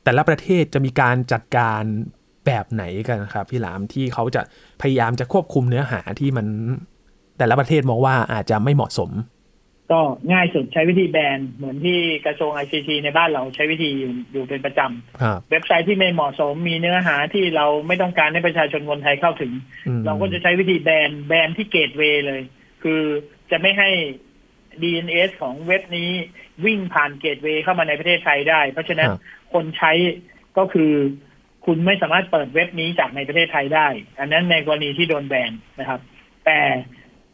[0.04, 1.82] แต่ละประเทศจะมีการจัดการ
[2.46, 4.42] แบบไหนกันนะครับพี่หลามที่เขาจะ
[4.82, 6.46] พยายามจะควบคุมเนื้อหาที่มัน
[7.38, 9.10] แต่ละประเทศมองว่าอาจจะไม่เหมาะสม
[9.90, 10.00] ก็
[10.32, 19.52] ง่ายสุดใช้วิธีแบนเหมือนที่กระทรวง ICT ในบ้านเราใช้วิธีอยู่อยู่เป็นประจำครับเว็บไซต์ที่ไม่เหมาะสมมีเนื้อหาที่เราไม่ต้องการให้ประชาชนคนไทยเข้าถึง
[19.88, 22.42] อืมเราก็จะใช้วิธีแบนแบนที่เกตเวย์เลย
[22.82, 23.02] คือ
[23.50, 23.90] จะไม่ให้
[24.82, 26.10] DNS ของเว็บนี้
[26.64, 29.20] วิ่งผ่านเกตเวย์เข้ามาในประเทศไทยได้ เพราะฉะนั้นครับ
[29.54, 29.92] คนใช้
[30.58, 30.92] ก็คือ
[31.66, 36.00] คุณไม่สามารถเปิดเว็บนี้จากในประเทศไทยได้ อันนั้นในกรณีที่โดนแบนนะครับ
[36.46, 36.58] แต่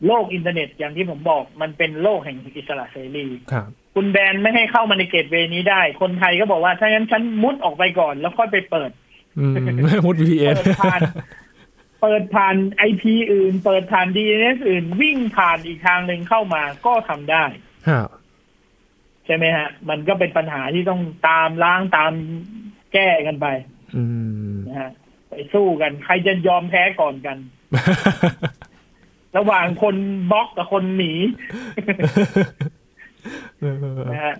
[0.06, 8.90] โลกอินเทอร์เน็ตอย่างที่ผมบอกมันเป็นโลกแห่งอิสระเสรีครับคุณแบนไม่ให้เข้ามาในเกตเวย์นี้ได้ คนไทยก็บอกว่า ถ้างั้นฉันมุดออกไปก่อน แล้วค่อยไปเปิด
[9.38, 9.54] อืม
[10.06, 11.00] มุด VPN เปิดผ่าน
[12.00, 17.44] เปิดผ่านไอพีอื่น เปิดผ่าน DNS อื่น วิ่งผ่านอีกทางหนึ่งเข้ามาก็ทำได้
[17.88, 18.08] ครับ
[19.26, 22.12] ใช่ไหมฮะ มันก็เป็นปัญหาที่ต้องตามล้างตาม
[22.92, 23.46] แก้กันไป
[23.96, 24.04] อื
[24.52, 24.90] มนะฮะ
[25.28, 27.36] ไปสู้กัน ใครจะยอมแพ้ก่อนกัน
[29.36, 29.94] ระหว่างคน
[30.30, 31.12] บล็อกกับคนหนี
[34.10, 34.36] นะฮะ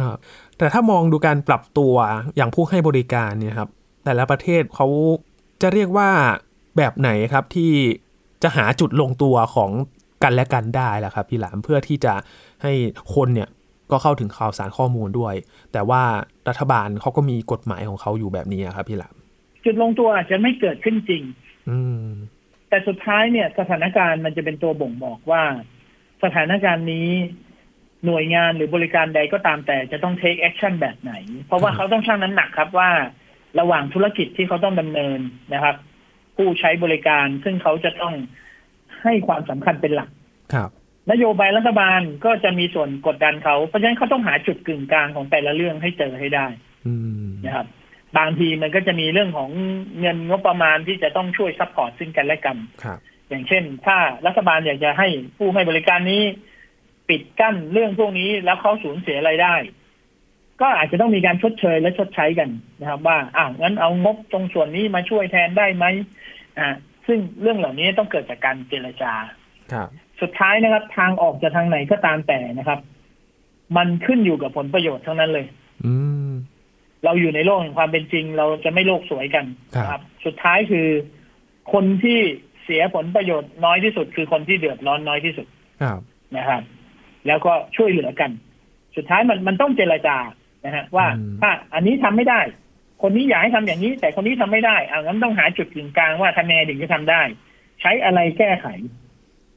[0.00, 0.16] ครับ
[0.58, 1.94] แต่ถ้ามองดูการปรับตัว
[2.36, 3.68] อย่างผู้ให้บริการเนี่ยครับ
[4.04, 4.86] แต่ละประเทศเขา
[5.62, 6.10] จะเรียกว่า
[6.76, 7.72] แบบไหนครับที่
[8.42, 9.70] จะหาจุดลงตัวของ
[10.22, 12.14] กันและกันได้ล่ะครับ พี่หลามเพื่อที่จะ
[12.62, 12.72] ให้
[13.14, 13.48] คนเนี่ย
[13.90, 15.34] ก็เข้าถึงข่าวสารข้อมูลด้วย
[15.72, 16.02] แต่ว่า
[16.48, 19.14] รัฐบาลเขาก็มีกฎหมายของเขาอยู่แบบนี้อะครับพี่หลาม
[19.64, 21.22] จุดลงตัวอาจจะไม่เกิดขึ้นจริง
[21.70, 22.06] อืม
[22.68, 25.42] แต่สุดท้ายเนี่ยสถานการณ์มันจะเป็นตัวบ่งบอกว่า
[26.24, 27.10] สถานการณ์นี้
[28.06, 31.12] หน่วยงานหรือบริการใดก็ตามแต่จะต้อง take action แบบไหน
[31.46, 32.90] เพราะว่าครับเขาต้องชั่งน้ำหนักครับว่า
[33.60, 35.20] ระหว่างธุรกิจที่เขาต้องดำเนิน
[35.54, 35.76] นะครับ
[36.36, 38.14] ผู้ใช้บริการซึ่งเขาจะต้อง
[39.02, 40.10] ให้ความสำคัญเป็นหลัก
[40.54, 40.70] ครับ
[41.10, 46.46] นโยบายรัฐบาลก็จะมีส่วนกดดันเขา เพราะฉะนั้นเขาต้องหาจุดกึ่งกลางของแต่ละเรื่องให้เจอให้ได้
[46.86, 46.94] อื
[47.26, 47.66] มนะครับ
[48.18, 49.50] บางทีมันก็จะมีเรื่องของ
[50.00, 52.98] เงินงบประมาณที่จะต้องช่วย support ซึ่งกันและกันครับ
[53.28, 56.22] อย่างเช่น ถ้ารัฐบาลอยากจะให้ผู้ให้บริการนี้
[57.08, 59.54] ปิดกั้นเรื่องพวกนี้แล้วเขาสูญเสียรายได้
[60.60, 62.48] ก็อาจจะต้องมีการชดเชยและชดใช้กัน
[62.80, 65.84] นะครับ ว่าอ้าวงั้นเอางบตรงส่วนนี้มาช่วยแทนได้ไหม
[66.58, 66.68] อ่า
[67.06, 69.12] ซึ่งเรื่องเหล่านี้ต้องเกิดจากการเจรจา
[69.72, 69.88] ครับ
[70.20, 72.80] สุดท้ายนะครับ ทางออกจะทางไหนก็ตามแต่นะครับ
[73.76, 75.46] มันขึ้นอยู่กับผลประโยชน์ทั้งนั้นเลย
[75.84, 75.94] อื
[76.28, 76.30] ม
[77.06, 80.86] เราอยู่ในโลกแห่งความเป็นจริง เราจะไม่โลกสวยกันครับนะครับ สุดท้ายคือ
[81.72, 82.18] คนที่
[82.64, 85.46] เสียผลประโยชน์น้อยที่สุด คือคนที่เดือดร้อนน้อยที่สุด
[85.82, 86.00] ครับ
[86.36, 86.62] นะครับ
[87.26, 88.30] แล้วก็ช่วยเหลือกัน
[88.96, 90.16] สุดท้ายมันมันต้องเจรจา
[90.64, 92.40] นะฮะว่าอืมถ้าอันนี้ทำไม่ได้
[93.00, 97.22] คคนนี้อยากให้ทำอย่างนี้ แต่คนนี้ทำไม่ได้อ่างั้นต้องหาจุดกึ่งกลางว่าทำยังไงถึงจะทำได้
[97.80, 98.66] ใช้อะไรแก้ไข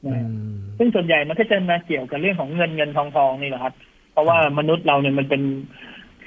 [0.04, 3.74] อืนะมซึ่งส่วนใหญ่มันก็จะมาเกี่ยวกับเรื่องของเงินเงินทองทองนี่แหละครับ
[4.12, 5.42] เพราะว่ามนุษย์เราเนี่ยมันเป็น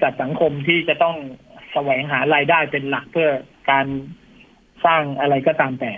[0.02, 1.16] สัตว์สังคมที่จะต้อง
[1.74, 3.30] แสวงหารายได้เป็นหลักเพื่อ
[3.72, 3.86] การ
[4.86, 5.92] สร้างอะไรก็ตามแต่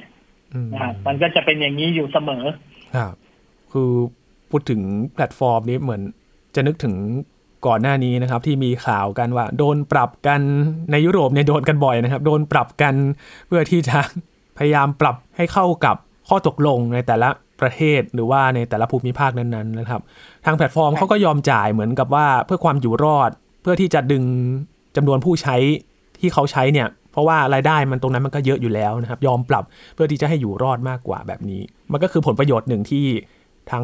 [0.53, 2.43] อืมนะครับมันก็จะเป็นอย่างนี้อยู่เสมอ
[2.95, 3.15] ครับ
[3.71, 3.91] คือ
[4.49, 4.81] พูดถึง
[5.13, 6.01] แพลตฟอร์มนี้เหมือน
[6.55, 6.95] จะนึกถึง
[7.67, 10.41] ก่อนหน้านี้นะครับ ที่มีข่าวกันว่าโดนปรับกัน
[10.91, 12.95] ในยุโรปเนี่ยโดนกันบ่อยนะครับ โดนปรับกัน
[13.47, 13.99] เพื่อที่จะ
[14.57, 15.95] พยายามปรับให้เข้ากับ
[16.29, 17.29] ข้อตกลงในแต่ละ
[17.61, 20.01] ประเทศหรือว่าในแต่ละภูมิภาคนั้นๆนะครับ
[20.45, 24.23] ทางแพลตฟอร์มเขาก็ยอมจ่ายเหมือนกับว่าเพื่อความอยู่รอดเพื่อที่จะดึง
[24.95, 25.55] จำนวนผู้ใช้
[26.19, 29.63] ที่เขาใช้เนี่ย เพราะว่ารายได้มันตรงนั้นมันก็เยอะอยู่แล้วนะครับ ยอมปรับ
[29.95, 33.05] เพื่อที่จะให้อยู่รอดมากกว่าแบบนี้ มันก็คือผลประโยชน์หนึ่งที่
[33.71, 33.83] ทาง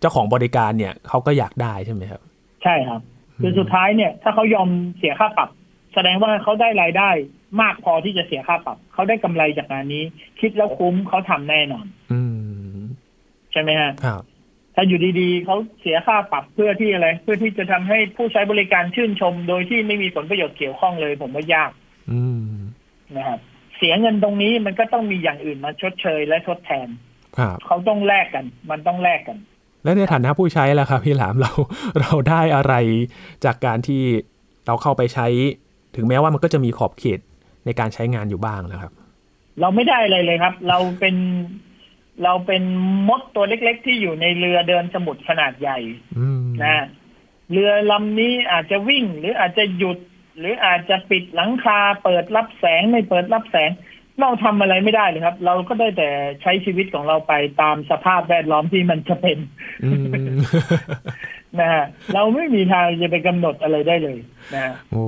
[0.00, 2.22] เจ้าของบริการเนี่ยเขาก็อยากได้ใช่ไหมครับ
[2.62, 3.00] ใช่ครับ
[3.42, 5.48] คือสุดท้ายเนี่ย ถ้าเขายอมเสียค่าปรับ
[5.94, 7.10] แสดงว่าเขาได้รายได้
[7.60, 10.02] มากพอที่จะเสียค่าปรับ เขาได้กำไรจากงานนี้
[10.40, 12.20] คิดแล้วคุ้มเขาทำแน่นอน อื
[12.76, 12.78] ม
[13.52, 14.22] ใช่ไหมฮะครับ
[14.80, 21.70] ถ้าอยู่ดีๆเขาเสียค่าปรับเพื่อที่อะไร เพื่อที่จะทำให้ผู้ใช้บริการชื่นชม โดยที่ไม่มีผลประโยชน์เกี่ยวข้องเลย ผมว่ายาก
[22.10, 22.52] อืม
[23.16, 23.38] นะครับ
[23.76, 26.88] เสียเงินตรงนี้มันก็ต้องมีอย่างอื่นมาชดเชยและทดแทน
[27.38, 29.38] ครับเขาต้องแลกกัน มันต้องแลกกัน
[29.84, 31.52] และในฐานะผู้ใช้ล่ะครับพี่หลามเรา
[32.00, 32.74] เราได้อะไร
[33.44, 34.02] จากการที่
[34.66, 35.26] เราเข้าไปใช้
[35.96, 37.20] ถึงแม้ว่ามันก็จะมีขอบเขต
[37.64, 38.92] ในการใช้งานอยู่บ้างนะครับ
[39.60, 41.14] เราไม่ได้อะไรเลยครับ เราเป็น
[42.24, 42.62] เราเป็น
[43.08, 45.78] มดตัวเล็กๆ ที่อยู่ในเรือเดินสมุทรขนาดใหญ่
[46.18, 46.86] อืมนะ
[47.52, 49.98] เรือลำนี้อาจจะวิ่งหรืออาจจะหยุด
[50.38, 53.70] หรืออาจจะปิดหลังคาเปิดรับแสงไม่เปิดรับแสง
[54.20, 56.08] เราทำอะไรไม่ได้เลยครับ เราก็ได้แต่
[56.42, 59.38] ใช้ชีวิตของเราไปตามสภาพแวดล้อมที่มันจะเป็น
[59.84, 60.04] อืม
[61.60, 64.18] นะฮะเราไม่มีทางจะไปกำหนดอะไรได้เลย
[64.54, 65.04] นะฮะโอ้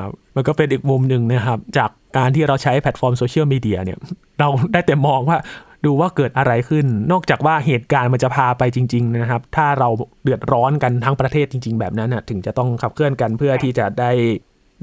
[0.00, 3.98] ครับมันก็เป็นอีกมุมหนึ่งนะครับ จากการที่เราใช้แพลตฟอร์มโซเชียลมีเดียเนี่ย
[4.40, 5.38] เราได้แต่มองว่า
[5.84, 9.88] ดูว่าเกิดอะไรขึ้น นอกจากว่าเหตุการณ์มันจะพาไปจริง ๆ นะครับ ถ้าเรา
[10.22, 14.12] เดือดร้อนกันทั้งประเทศจริง ๆ แบบนั้นน่ะถึงจะต้องขับเคลื่อนกันเพื่อที่จะได้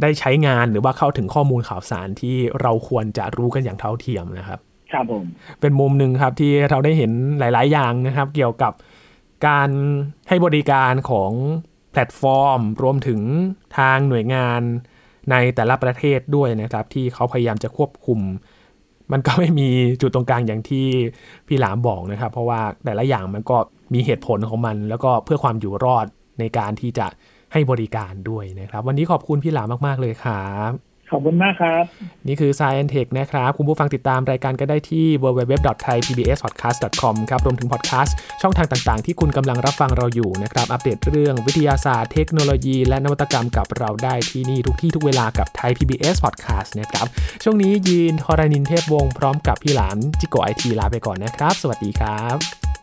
[0.01, 4.59] ได้ใช้งานหรือว่าเข้าถึงข้อมูลข่าวสารที่เราควรจะรู้กันอย่างเท่าเทียมนะครับ
[4.91, 5.25] ครับผม
[5.61, 8.73] เป็นมุมหนึ่งครับที่เราได้เห็นหลาย ๆ อย่างนะครับ เกี่ยวกับ
[9.47, 9.69] การ
[10.27, 11.31] ให้บริการของ
[11.91, 13.21] แพลตฟอร์ม รวมถึง
[13.77, 14.61] ทางหน่วยงาน
[15.31, 18.19] ในแต่ละประเทศด้วยนะครับ ที่เขาพยายามจะควบคุม
[19.11, 19.69] มันก็ไม่มี
[20.01, 20.87] จุดตรงกลางอย่างที่
[21.47, 23.57] พี่หลามบอกนะครับ เพราะว่าแต่ละอย่างมันก็
[23.93, 26.05] มีเหตุผลของมัน แล้วก็เพื่อความอยู่รอด
[26.39, 27.07] ในการที่จะ
[27.53, 31.83] ให้บริการด้วยนะครับ วันนี้ขอบคุณพี่หลามมาก ๆ เลยครับ ขอบคุณมากครับ
[32.27, 47.05] นี่คือ Science Tech นะครับ คุณผู้ฟังติดตามรายการก็ได้ที่ www.thaipbspodcast.com ครับ รวมถึงพอดแคสต์ช่องทางต่างๆ ที่คุณกำลังรับฟังเราอยู่นะครับ อัปเดตเรื่องวิทยาศาสตร์เทคโนโลยี และนวัตกรรมกับเราได้ที่นี่ทุกที่ทุกเวลากับ Thai PBS Podcast นะครับ
[47.43, 52.78] ช่วงนี้ยีนทรานินเทพวงศ์พร้อมกับพี่หลานจิโกไอทีลาไปก่อนนะครับ สวัสดีครับ